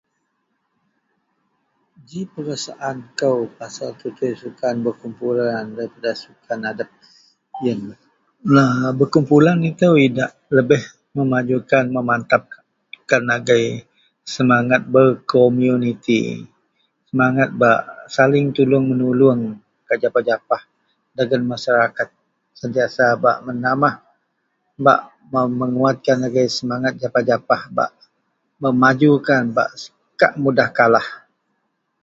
ji 2.09 2.21
perasaan 2.33 2.97
kou 3.19 3.39
pasal 3.59 3.89
tutui 3.99 4.31
sukan 4.41 4.75
berkumpulan 4.85 5.65
daripada 5.77 6.11
sukan 6.23 6.59
adep 6.71 6.89
ien, 7.65 7.79
aa 8.59 8.89
berkumpulan 8.99 9.57
itou 9.69 9.93
diak 10.15 10.31
lebih 10.57 10.81
memajukan 11.17 11.85
memantapkan 11.95 13.23
agei 13.35 13.65
semangat 14.35 14.81
berkomuniti, 14.95 16.21
semangat 17.09 17.49
bak 17.61 17.79
saling 18.15 18.45
tulung 18.55 18.85
menulung 18.91 19.39
gak 19.87 19.97
japah-japah 20.03 20.61
dagen 21.15 21.43
masyarakat 21.53 22.07
sentiasa 22.59 23.03
bak 23.23 23.37
menambah 23.45 23.95
bak 24.85 24.99
me 25.31 25.41
menguatkan 25.61 26.19
agei 26.27 26.47
semangat 26.57 26.93
japah-japah, 27.01 27.61
bak 27.77 27.91
memajukan 28.63 29.43
bak 29.57 29.69
kak 30.19 30.31
mudah 30.43 30.69
kalah 30.79 31.07